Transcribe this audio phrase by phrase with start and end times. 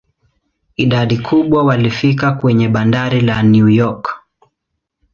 [0.75, 4.19] Idadi kubwa walifika kwenye bandari la New York.